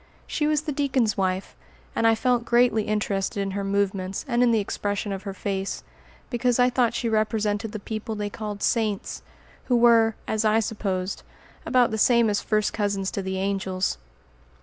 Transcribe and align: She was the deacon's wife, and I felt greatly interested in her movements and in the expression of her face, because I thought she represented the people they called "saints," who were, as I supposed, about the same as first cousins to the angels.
She 0.25 0.47
was 0.47 0.63
the 0.63 0.71
deacon's 0.71 1.15
wife, 1.15 1.55
and 1.95 2.07
I 2.07 2.15
felt 2.15 2.43
greatly 2.43 2.85
interested 2.87 3.39
in 3.39 3.51
her 3.51 3.63
movements 3.63 4.25
and 4.27 4.41
in 4.41 4.49
the 4.49 4.59
expression 4.59 5.11
of 5.11 5.21
her 5.29 5.33
face, 5.35 5.83
because 6.31 6.57
I 6.57 6.71
thought 6.71 6.95
she 6.95 7.07
represented 7.07 7.71
the 7.71 7.77
people 7.77 8.15
they 8.15 8.27
called 8.31 8.63
"saints," 8.63 9.21
who 9.65 9.75
were, 9.77 10.15
as 10.27 10.43
I 10.43 10.59
supposed, 10.59 11.21
about 11.67 11.91
the 11.91 11.99
same 11.99 12.31
as 12.31 12.41
first 12.41 12.73
cousins 12.73 13.11
to 13.11 13.21
the 13.21 13.37
angels. 13.37 13.99